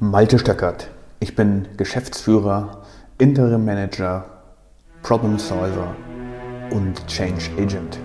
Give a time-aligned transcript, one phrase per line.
[0.00, 0.90] Malte Stöckert.
[1.18, 2.82] Ich bin Geschäftsführer,
[3.18, 4.26] Interim Manager,
[5.02, 5.96] Problem Solver
[6.70, 7.98] und Change Agent.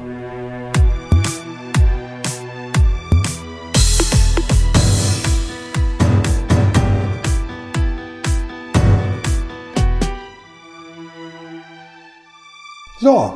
[13.02, 13.34] So,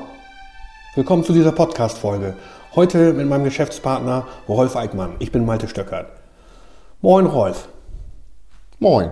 [0.95, 2.33] willkommen zu dieser Podcast-Folge.
[2.73, 5.11] Heute mit meinem Geschäftspartner Rolf Eickmann.
[5.19, 6.07] Ich bin Malte Stöckert.
[7.01, 7.69] Moin, Rolf.
[8.79, 9.09] Moin.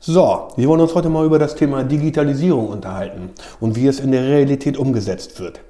[0.00, 4.10] So, wir wollen uns heute mal über das Thema Digitalisierung unterhalten und wie es in
[4.10, 5.60] der Realität umgesetzt wird.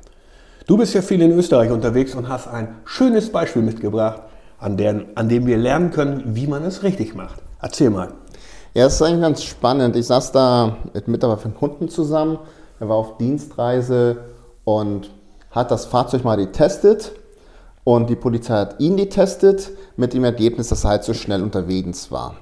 [0.69, 4.23] Du bist ja viel in Österreich unterwegs und hast ein schönes Beispiel mitgebracht,
[4.61, 7.43] an, der, an dem wir lernen können, wie man es richtig macht.
[7.61, 8.13] Erzähl mal.
[8.75, 9.97] Ja, es ist eigentlich ganz spannend.
[9.97, 12.39] Ich saß da mit Mitarbeitern von Kunden zusammen.
[12.79, 14.19] Er war auf Dienstreise
[14.63, 15.11] und
[15.51, 17.11] hat das Fahrzeug mal getestet.
[17.83, 22.13] Und die Polizei hat ihn getestet mit dem Ergebnis, dass er halt so schnell unterwegs
[22.13, 22.37] war.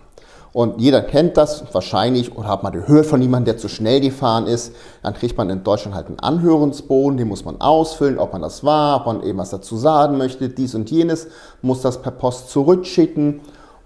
[0.54, 4.46] Und jeder kennt das wahrscheinlich oder hat mal gehört von jemandem, der zu schnell gefahren
[4.46, 4.72] ist.
[5.02, 8.62] Dann kriegt man in Deutschland halt einen Anhörungsbogen, den muss man ausfüllen, ob man das
[8.62, 11.26] war, ob man eben was dazu sagen möchte, dies und jenes,
[11.60, 13.40] muss das per Post zurückschicken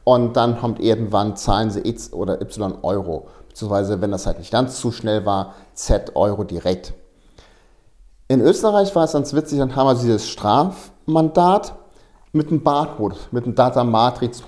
[0.04, 3.28] und dann kommt irgendwann, zahlen sie X oder Y Euro.
[3.48, 6.92] Beziehungsweise, wenn das halt nicht ganz zu schnell war, Z Euro direkt.
[8.28, 11.72] In Österreich war es ganz witzig, dann haben wir dieses Strafmandat
[12.32, 14.42] mit einem Barcode, mit einem Data Matrix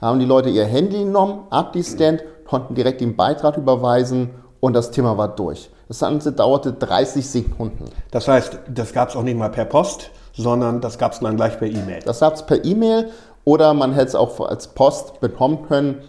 [0.00, 5.16] Haben die Leute ihr Handy genommen, abgescannt, konnten direkt den Beitrag überweisen und das Thema
[5.16, 5.70] war durch.
[5.88, 7.84] Das Ganze dauerte 30 Sekunden.
[8.10, 11.36] Das heißt, das gab es auch nicht mal per Post, sondern das gab es dann
[11.36, 12.00] gleich per E-Mail.
[12.04, 13.10] Das gab es per E-Mail
[13.44, 16.02] oder man hätte es auch als Post bekommen können.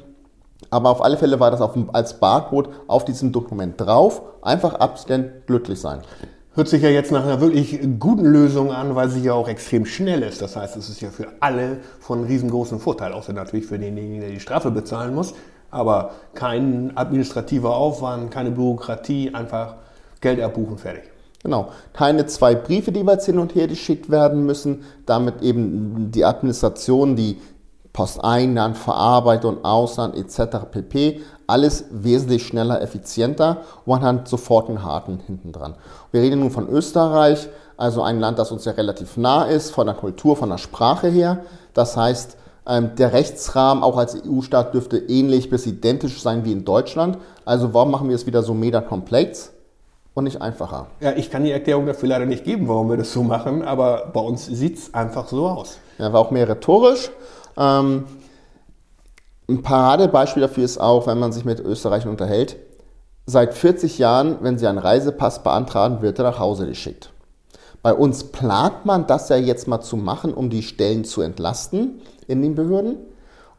[0.69, 4.21] Aber auf alle Fälle war das auf, als Barcode auf diesem Dokument drauf.
[4.41, 6.01] Einfach abscannen, glücklich sein.
[6.55, 9.85] Hört sich ja jetzt nach einer wirklich guten Lösung an, weil sie ja auch extrem
[9.85, 10.41] schnell ist.
[10.41, 14.29] Das heißt, es ist ja für alle von riesengroßen Vorteil, außer natürlich für denjenigen, der
[14.29, 15.33] die Strafe bezahlen muss.
[15.69, 19.75] Aber kein administrativer Aufwand, keine Bürokratie, einfach
[20.21, 21.03] Geld abbuchen, fertig.
[21.43, 21.71] Genau.
[21.91, 27.17] Keine zwei Briefe, die jetzt hin und her geschickt werden müssen, damit eben die Administration,
[27.17, 27.37] die
[27.91, 30.57] Posteingang, Verarbeitung, Ausland etc.
[30.71, 31.19] pp.
[31.47, 35.75] Alles wesentlich schneller, effizienter und man hat sofort einen Haken hinten dran.
[36.11, 37.47] Wir reden nun von Österreich,
[37.77, 41.07] also ein Land, das uns ja relativ nah ist, von der Kultur, von der Sprache
[41.07, 41.39] her.
[41.73, 46.65] Das heißt, ähm, der Rechtsrahmen auch als EU-Staat dürfte ähnlich bis identisch sein wie in
[46.65, 47.17] Deutschland.
[47.43, 49.51] Also warum machen wir es wieder so mega komplex?
[50.15, 50.87] und nicht einfacher.
[51.01, 54.09] Ja, ich kann die Erklärung dafür leider nicht geben, warum wir das so machen, aber
[54.13, 55.77] bei uns sieht es einfach so aus.
[55.99, 57.11] Ja, war auch mehr rhetorisch.
[57.57, 58.05] Ähm,
[59.47, 62.57] ein Paradebeispiel dafür ist auch, wenn man sich mit Österreichern unterhält,
[63.25, 67.11] seit 40 Jahren, wenn sie einen Reisepass beantragen, wird er nach Hause geschickt.
[67.81, 72.01] Bei uns plant man das ja jetzt mal zu machen, um die Stellen zu entlasten
[72.27, 72.97] in den Behörden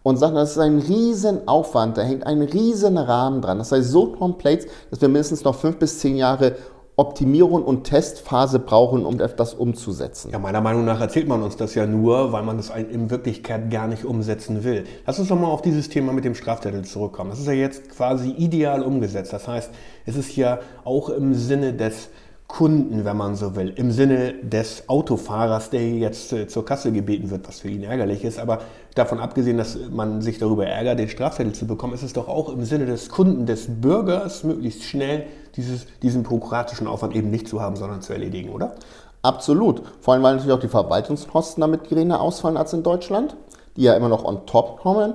[0.02, 3.58] und sagt, das ist ein riesen Aufwand, da hängt ein riesen Rahmen dran.
[3.58, 6.56] Das sei so komplex, dass wir mindestens noch fünf bis zehn Jahre
[6.98, 10.30] Optimierung und Testphase brauchen, um das umzusetzen.
[10.32, 13.70] Ja, meiner Meinung nach erzählt man uns das ja nur, weil man das in Wirklichkeit
[13.70, 14.84] gar nicht umsetzen will.
[15.06, 17.28] Lass uns doch mal auf dieses Thema mit dem Strafzettel zurückkommen.
[17.28, 19.34] Das ist ja jetzt quasi ideal umgesetzt.
[19.34, 19.70] Das heißt,
[20.06, 22.08] es ist ja auch im Sinne des
[22.48, 27.30] Kunden, wenn man so will, im Sinne des Autofahrers, der jetzt äh, zur Kasse gebeten
[27.30, 28.38] wird, was für ihn ärgerlich ist.
[28.38, 28.60] Aber
[28.94, 32.48] davon abgesehen, dass man sich darüber ärgert, den Strafzettel zu bekommen, ist es doch auch
[32.50, 37.60] im Sinne des Kunden, des Bürgers, möglichst schnell dieses, diesen bürokratischen Aufwand eben nicht zu
[37.60, 38.76] haben, sondern zu erledigen, oder?
[39.22, 39.82] Absolut.
[40.00, 43.36] Vor allem, weil natürlich auch die Verwaltungskosten damit geringer ausfallen als in Deutschland,
[43.76, 45.14] die ja immer noch on top kommen.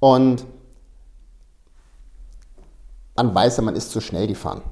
[0.00, 0.46] Und
[3.14, 4.62] man weiß ja, man ist zu schnell gefahren.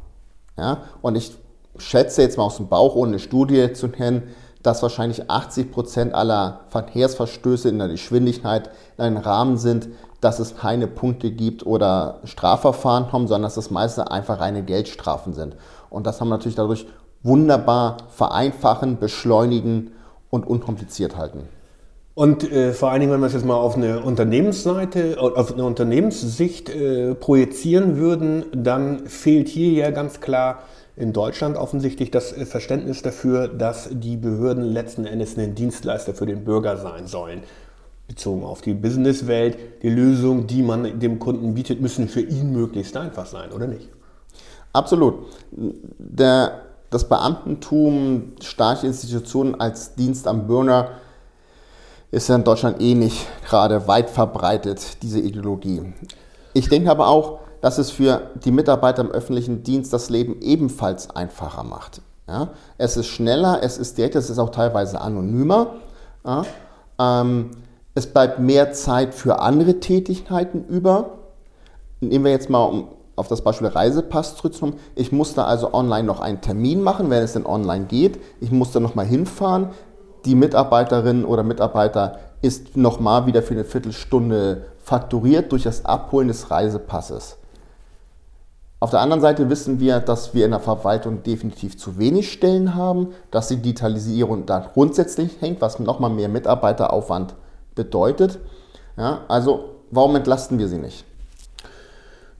[0.56, 0.78] Ja?
[1.02, 1.36] Und ich
[1.76, 6.14] schätze jetzt mal aus dem Bauch, ohne eine Studie zu nennen, dass wahrscheinlich 80 Prozent
[6.14, 9.88] aller Verkehrsverstöße in der Geschwindigkeit in einem Rahmen sind,
[10.20, 15.32] dass es keine Punkte gibt oder Strafverfahren kommen, sondern dass das meiste einfach reine Geldstrafen
[15.32, 15.56] sind.
[15.88, 16.86] Und das haben wir natürlich dadurch
[17.22, 19.92] wunderbar vereinfachen, beschleunigen
[20.28, 21.48] und unkompliziert halten.
[22.14, 25.64] Und äh, vor allen Dingen, wenn wir es jetzt mal auf eine Unternehmensseite, auf eine
[25.64, 30.58] Unternehmenssicht äh, projizieren würden, dann fehlt hier ja ganz klar
[30.96, 36.44] in Deutschland offensichtlich das Verständnis dafür, dass die Behörden letzten Endes ein Dienstleister für den
[36.44, 37.42] Bürger sein sollen.
[38.08, 42.96] Bezogen auf die Businesswelt, die Lösungen, die man dem Kunden bietet, müssen für ihn möglichst
[42.96, 43.88] einfach sein, oder nicht?
[44.72, 45.14] Absolut.
[45.52, 50.90] Der, das Beamtentum, staatliche Institutionen als Dienst am Bürger
[52.10, 55.92] ist ja in Deutschland eh nicht gerade weit verbreitet, diese Ideologie.
[56.52, 61.10] Ich denke aber auch, dass es für die Mitarbeiter im öffentlichen Dienst das Leben ebenfalls
[61.10, 62.02] einfacher macht.
[62.28, 62.48] Ja?
[62.78, 65.74] Es ist schneller, es ist direkt, es ist auch teilweise anonymer.
[66.24, 66.44] Ja?
[66.98, 67.50] Ähm,
[67.94, 71.18] Es bleibt mehr Zeit für andere Tätigkeiten über.
[72.00, 74.78] Nehmen wir jetzt mal um auf das Beispiel Reisepass zurückzukommen.
[74.94, 78.18] Ich musste also online noch einen Termin machen, wenn es denn online geht.
[78.40, 79.70] Ich musste noch mal hinfahren.
[80.24, 86.28] Die Mitarbeiterin oder Mitarbeiter ist noch mal wieder für eine Viertelstunde fakturiert durch das Abholen
[86.28, 87.36] des Reisepasses.
[88.82, 92.74] Auf der anderen Seite wissen wir, dass wir in der Verwaltung definitiv zu wenig Stellen
[92.74, 97.34] haben, dass die Digitalisierung da grundsätzlich hängt, was nochmal mehr Mitarbeiteraufwand
[97.74, 98.38] bedeutet.
[98.96, 101.04] Ja, also warum entlasten wir sie nicht?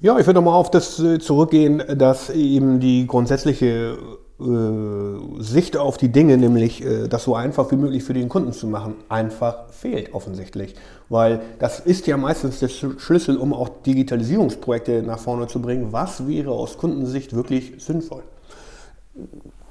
[0.01, 3.99] Ja, ich würde nochmal auf das äh, zurückgehen, dass eben die grundsätzliche
[4.41, 8.67] Sicht auf die Dinge, nämlich äh, das so einfach wie möglich für den Kunden zu
[8.67, 10.75] machen, einfach fehlt offensichtlich.
[11.09, 15.93] Weil das ist ja meistens der Schlüssel, um auch Digitalisierungsprojekte nach vorne zu bringen.
[15.93, 18.23] Was wäre aus Kundensicht wirklich sinnvoll?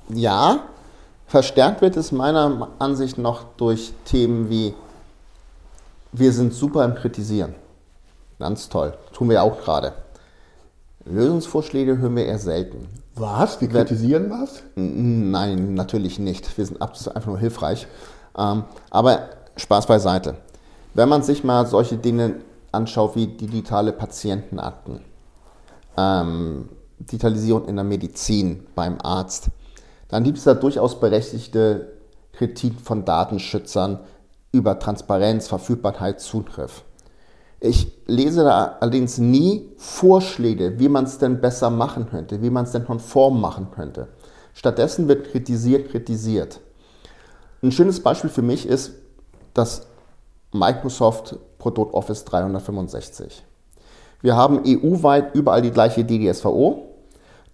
[0.09, 0.59] Ja,
[1.25, 4.73] verstärkt wird es meiner Ansicht noch durch Themen wie
[6.11, 7.53] wir sind super im Kritisieren.
[8.39, 8.93] Ganz toll.
[9.13, 9.93] Tun wir auch gerade.
[11.09, 12.87] Lösungsvorschläge hören wir eher selten.
[13.15, 13.59] Was?
[13.59, 14.63] Wir kritisieren was?
[14.75, 16.57] Nein, natürlich nicht.
[16.57, 17.87] Wir sind einfach nur hilfreich.
[18.37, 20.35] Ähm, aber Spaß beiseite.
[20.93, 22.35] Wenn man sich mal solche Dinge
[22.71, 25.01] anschaut wie digitale Patientenakten,
[25.97, 26.69] ähm,
[26.99, 29.47] Digitalisierung in der Medizin beim Arzt,
[30.09, 31.93] dann gibt es da durchaus berechtigte
[32.33, 33.99] Kritik von Datenschützern
[34.51, 36.83] über Transparenz, Verfügbarkeit, Zugriff.
[37.61, 42.63] Ich lese da allerdings nie Vorschläge, wie man es denn besser machen könnte, wie man
[42.63, 44.07] es denn konform machen könnte.
[44.53, 46.61] Stattdessen wird kritisiert, kritisiert.
[47.61, 48.93] Ein schönes Beispiel für mich ist
[49.53, 49.87] das
[50.53, 53.43] Microsoft Produkt Office 365.
[54.21, 56.87] Wir haben EU-weit überall die gleiche DDSVO.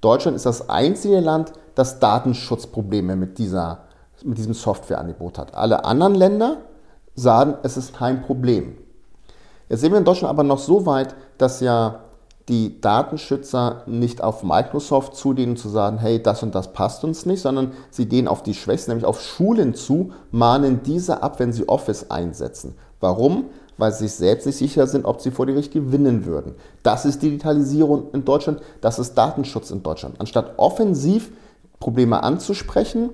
[0.01, 3.85] Deutschland ist das einzige Land, das Datenschutzprobleme mit, dieser,
[4.23, 5.55] mit diesem Softwareangebot hat.
[5.55, 6.57] Alle anderen Länder
[7.15, 8.77] sagen, es ist kein Problem.
[9.69, 12.01] Jetzt sind wir in Deutschland aber noch so weit, dass ja
[12.47, 17.41] die Datenschützer nicht auf Microsoft zudehnen zu sagen, hey, das und das passt uns nicht,
[17.41, 21.67] sondern sie dehnen auf die Schwächsten, nämlich auf Schulen zu, mahnen diese ab, wenn sie
[21.67, 22.75] Office einsetzen.
[22.99, 23.45] Warum?
[23.77, 26.53] Weil sie sich selbst nicht sicher sind, ob sie vor Gericht gewinnen würden.
[26.83, 30.15] Das ist Digitalisierung in Deutschland, das ist Datenschutz in Deutschland.
[30.19, 31.31] Anstatt offensiv
[31.79, 33.09] Probleme anzusprechen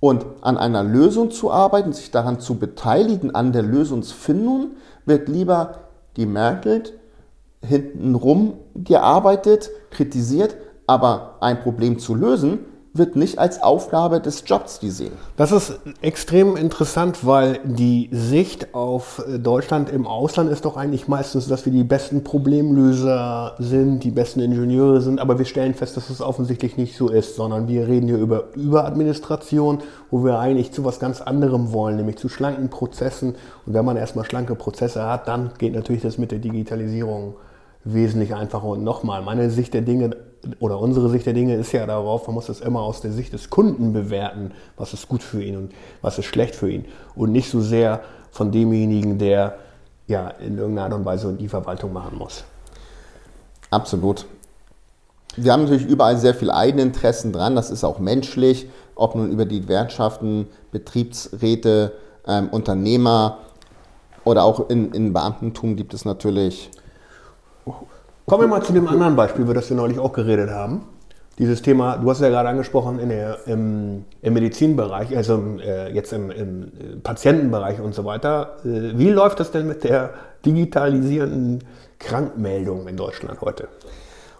[0.00, 4.72] und an einer Lösung zu arbeiten, sich daran zu beteiligen, an der Lösungsfindung,
[5.06, 5.78] wird lieber
[6.14, 6.94] gemerkelt,
[7.64, 10.56] hintenrum gearbeitet, kritisiert,
[10.86, 12.60] aber ein Problem zu lösen,
[12.94, 15.12] wird nicht als Aufgabe des Jobs gesehen.
[15.36, 21.48] Das ist extrem interessant, weil die Sicht auf Deutschland im Ausland ist doch eigentlich meistens,
[21.48, 26.10] dass wir die besten Problemlöser sind, die besten Ingenieure sind, aber wir stellen fest, dass
[26.10, 29.78] es offensichtlich nicht so ist, sondern wir reden hier über Überadministration,
[30.10, 33.36] wo wir eigentlich zu was ganz anderem wollen, nämlich zu schlanken Prozessen.
[33.64, 37.36] Und wenn man erstmal schlanke Prozesse hat, dann geht natürlich das mit der Digitalisierung
[37.84, 38.66] wesentlich einfacher.
[38.66, 40.10] Und nochmal, meine Sicht der Dinge
[40.58, 43.32] oder unsere Sicht der Dinge ist ja darauf, man muss es immer aus der Sicht
[43.32, 46.84] des Kunden bewerten, was ist gut für ihn und was ist schlecht für ihn.
[47.14, 48.00] Und nicht so sehr
[48.30, 49.58] von demjenigen, der
[50.06, 52.44] ja in irgendeiner Art und Weise die Verwaltung machen muss.
[53.70, 54.26] Absolut.
[55.36, 59.46] Wir haben natürlich überall sehr viel Eigeninteressen dran, das ist auch menschlich, ob nun über
[59.46, 61.92] die Gewerkschaften, Betriebsräte,
[62.26, 63.38] ähm, Unternehmer
[64.24, 66.70] oder auch in, in Beamtentum gibt es natürlich
[68.26, 70.82] Kommen wir mal zu dem anderen Beispiel, über das wir neulich auch geredet haben.
[71.38, 76.12] Dieses Thema, du hast ja gerade angesprochen, in der, im, im Medizinbereich, also äh, jetzt
[76.12, 78.58] im, im, Patientenbereich und so weiter.
[78.64, 80.10] Äh, wie läuft das denn mit der
[80.44, 81.64] digitalisierenden
[81.98, 83.68] Krankmeldung in Deutschland heute?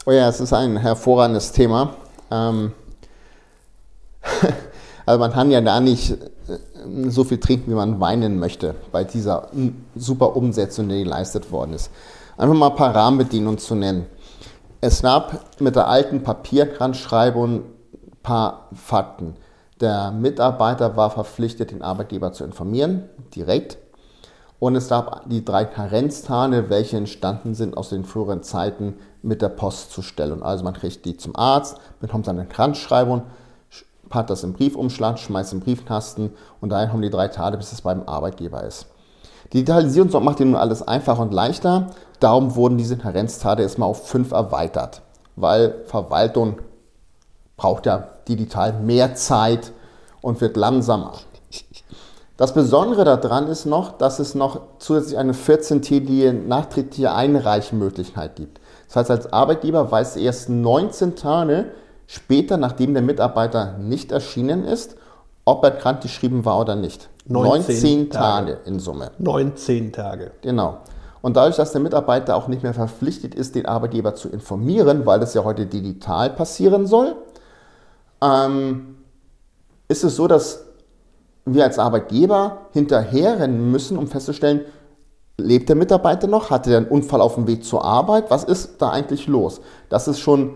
[0.06, 1.94] Oh ja, es ist ein hervorragendes Thema.
[2.30, 2.72] Ähm,
[5.06, 6.18] also man kann ja da nicht
[7.08, 9.48] so viel trinken, wie man weinen möchte bei dieser
[9.94, 11.90] super Umsetzung, die geleistet worden ist.
[12.36, 14.06] Einfach mal ein paar Rahmenbedingungen zu nennen.
[14.80, 17.62] Es gab mit der alten Papierkranschreibung ein
[18.22, 19.36] paar Fakten.
[19.80, 23.78] Der Mitarbeiter war verpflichtet, den Arbeitgeber zu informieren, direkt.
[24.58, 29.48] Und es gab die drei Karenztage, welche entstanden sind aus den früheren Zeiten mit der
[29.48, 30.42] Postzustellung.
[30.42, 33.22] Also man kriegt die zum Arzt, bekommt seine Kranzschreibung,
[34.12, 37.80] packt das im Briefumschlag, schmeißt im Briefkasten und dahin haben die drei Tage, bis es
[37.80, 38.86] beim Arbeitgeber ist.
[39.46, 41.88] Die Digitalisierung macht nun alles einfacher und leichter.
[42.20, 45.02] Darum wurden diese Karenztage erstmal auf fünf erweitert,
[45.34, 46.58] weil Verwaltung
[47.56, 49.72] braucht ja digital mehr Zeit
[50.20, 51.14] und wird langsamer.
[52.36, 58.60] Das Besondere daran ist noch, dass es noch zusätzlich eine 14-tägige nachträgliche Einreichmöglichkeit gibt.
[58.88, 61.66] Das heißt, als Arbeitgeber weiß erst 19 Tage
[62.06, 64.96] später, nachdem der Mitarbeiter nicht erschienen ist,
[65.44, 67.08] ob er krankgeschrieben war oder nicht.
[67.26, 68.52] 19, 19 Tage.
[68.52, 69.10] Tage in Summe.
[69.18, 70.32] 19 Tage.
[70.42, 70.78] Genau.
[71.20, 75.20] Und dadurch, dass der Mitarbeiter auch nicht mehr verpflichtet ist, den Arbeitgeber zu informieren, weil
[75.20, 77.14] das ja heute digital passieren soll,
[78.22, 78.96] ähm,
[79.88, 80.64] ist es so, dass
[81.44, 84.62] wir als Arbeitgeber hinterherrennen müssen, um festzustellen,
[85.38, 86.50] lebt der Mitarbeiter noch?
[86.50, 88.30] Hatte er einen Unfall auf dem Weg zur Arbeit?
[88.30, 89.60] Was ist da eigentlich los?
[89.88, 90.54] Das ist schon,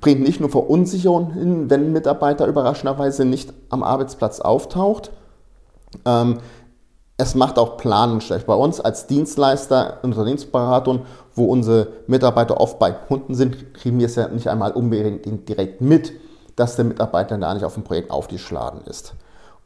[0.00, 5.10] bringt nicht nur Verunsicherung hin, wenn ein Mitarbeiter überraschenderweise nicht am Arbeitsplatz auftaucht.
[6.04, 6.38] Ähm,
[7.18, 8.46] es macht auch Planung schlecht.
[8.46, 14.16] Bei uns als Dienstleister, Unternehmensberatung, wo unsere Mitarbeiter oft bei Kunden sind, kriegen wir es
[14.16, 16.12] ja nicht einmal unbedingt direkt mit,
[16.56, 19.14] dass der Mitarbeiter da nicht auf dem Projekt aufgeschlagen ist.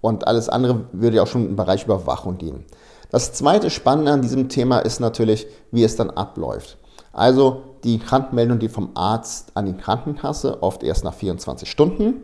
[0.01, 2.65] Und alles andere würde ja auch schon im Bereich Überwachung dienen.
[3.11, 6.79] Das zweite Spannende an diesem Thema ist natürlich, wie es dann abläuft.
[7.13, 12.15] Also die Krankmeldung, die vom Arzt an die Krankenkasse, oft erst nach 24 Stunden,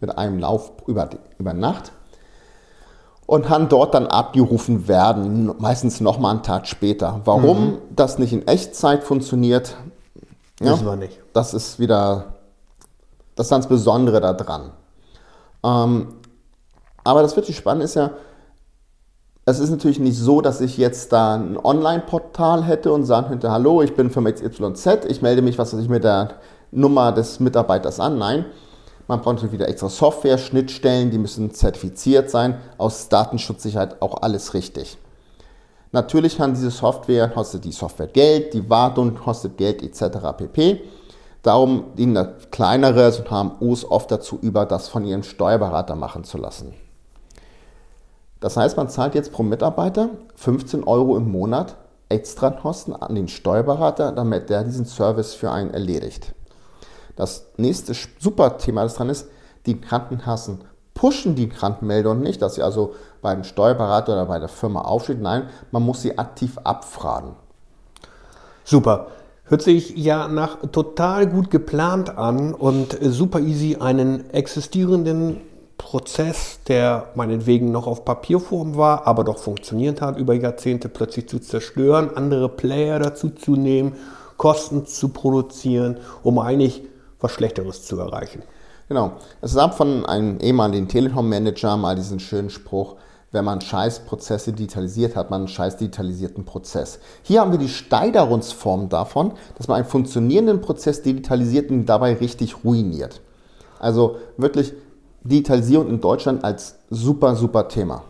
[0.00, 1.92] mit einem Lauf über, über Nacht
[3.26, 7.20] und kann dort dann abgerufen werden, meistens nochmal einen Tag später.
[7.24, 7.78] Warum mhm.
[7.90, 9.76] das nicht in Echtzeit funktioniert,
[10.60, 11.20] ja, wissen wir nicht.
[11.32, 12.34] Das ist wieder
[13.34, 14.70] das ganz Besondere daran.
[15.64, 16.14] Ähm,
[17.02, 18.10] aber das wirklich Spannende ist ja,
[19.46, 23.50] es ist natürlich nicht so, dass ich jetzt da ein Online-Portal hätte und sagen könnte,
[23.50, 26.34] hallo, ich bin Firma XYZ, ich melde mich, was weiß ich, mit der
[26.70, 28.16] Nummer des Mitarbeiters an.
[28.16, 28.46] Nein,
[29.06, 34.54] man braucht natürlich wieder extra Software, Schnittstellen, die müssen zertifiziert sein, aus Datenschutzsicherheit auch alles
[34.54, 34.96] richtig.
[35.92, 40.18] Natürlich kann diese Software, kostet die Software Geld, die Wartung kostet Geld etc.
[40.36, 40.80] pp.
[41.42, 46.72] Darum dienen kleinere HMUs oft dazu über, das von ihrem Steuerberater machen zu lassen.
[48.44, 51.76] Das heißt, man zahlt jetzt pro Mitarbeiter 15 Euro im Monat
[52.10, 56.34] extra Kosten an den Steuerberater, damit der diesen Service für einen erledigt.
[57.16, 59.28] Das nächste super Thema, das dran ist,
[59.64, 60.60] die Krankenkassen
[60.92, 65.22] pushen die Krankenmeldung nicht, dass sie also beim Steuerberater oder bei der Firma aufsteht.
[65.22, 67.36] Nein, man muss sie aktiv abfragen.
[68.62, 69.06] Super.
[69.44, 75.40] Hört sich ja nach total gut geplant an und super easy einen existierenden
[75.94, 81.38] Prozess, der meinetwegen noch auf Papierform war, aber doch funktioniert hat, über Jahrzehnte plötzlich zu
[81.38, 83.92] zerstören, andere Player dazu zu nehmen,
[84.36, 86.82] Kosten zu produzieren, um eigentlich
[87.20, 88.42] was Schlechteres zu erreichen.
[88.88, 89.12] Genau.
[89.40, 92.96] Es gab von einem ehemaligen Telekom-Manager mal diesen schönen Spruch,
[93.30, 96.98] wenn man Scheißprozesse digitalisiert, hat man einen scheiß digitalisierten Prozess.
[97.22, 102.64] Hier haben wir die Steigerungsform davon, dass man einen funktionierenden Prozess digitalisiert und dabei richtig
[102.64, 103.20] ruiniert.
[103.78, 104.72] Also wirklich
[105.24, 108.04] Digitalisierung in Deutschland als super, super Thema.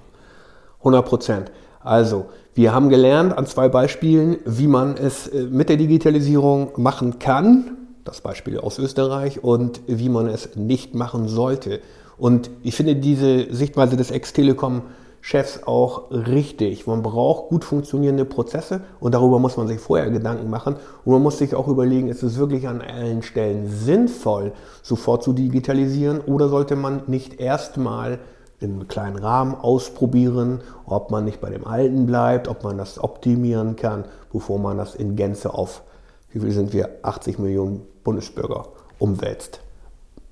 [0.81, 1.53] 100 Prozent.
[1.81, 7.19] Also, wir haben gelernt an zwei Beispielen, wie man es äh, mit der Digitalisierung machen
[7.19, 7.77] kann.
[8.05, 11.81] Das Beispiel aus Österreich und wie man es nicht machen sollte.
[12.19, 14.83] Und ich finde diese Sichtweise des Ex-Telekom
[15.27, 16.87] Chefs auch richtig.
[16.87, 20.77] Man braucht gut funktionierende Prozesse und darüber muss man sich vorher Gedanken machen.
[21.03, 24.53] Und man muss sich auch überlegen, ist es wirklich an allen Stellen sinnvoll,
[24.83, 28.19] sofort zu digitalisieren oder sollte man nicht erstmal
[28.61, 33.77] einem kleinen Rahmen ausprobieren, ob man nicht bei dem Alten bleibt, ob man das optimieren
[33.77, 35.85] kann, bevor man das in Gänze auf,
[36.33, 38.67] wie viel sind wir, 80 Millionen Bundesbürger
[38.99, 39.61] umwälzt.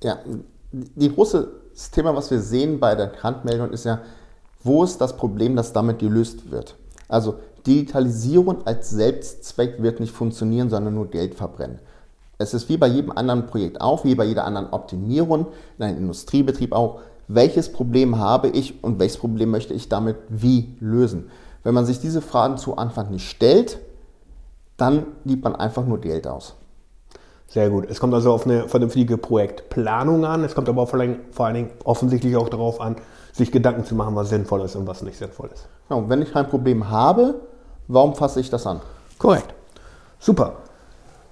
[0.03, 0.19] Ja,
[0.71, 1.47] die große
[1.91, 4.01] Thema, was wir sehen bei der Handmeldung, ist ja,
[4.63, 6.75] wo ist das Problem, das damit gelöst wird?
[7.07, 11.79] Also Digitalisierung als Selbstzweck wird nicht funktionieren, sondern nur Geld verbrennen.
[12.37, 15.97] Es ist wie bei jedem anderen Projekt auch, wie bei jeder anderen Optimierung, in einem
[15.97, 21.29] Industriebetrieb auch, welches Problem habe ich und welches Problem möchte ich damit wie lösen.
[21.63, 23.79] Wenn man sich diese Fragen zu Anfang nicht stellt,
[24.75, 26.55] dann gibt man einfach nur Geld aus.
[27.47, 27.85] Sehr gut.
[27.89, 30.43] Es kommt also auf eine vernünftige Projektplanung an.
[30.43, 32.95] Es kommt aber vor allen Dingen offensichtlich auch darauf an,
[33.33, 35.67] sich Gedanken zu machen, was sinnvoll ist und was nicht sinnvoll ist.
[35.89, 37.41] Genau, wenn ich kein Problem habe,
[37.87, 38.79] warum fasse ich das an?
[39.17, 39.53] Korrekt.
[40.19, 40.57] Super.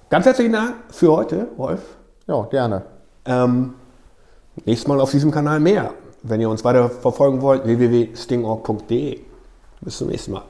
[0.09, 1.81] Ganz herzlichen Dank für heute, Wolf.
[2.27, 2.81] Ja, gerne.
[3.23, 3.75] Ähm,
[4.65, 5.93] nächstes Mal auf diesem Kanal mehr.
[6.23, 9.21] Wenn ihr uns weiter verfolgen wollt, www.stingorg.de.
[9.81, 10.43] Bis zum nächsten Mal.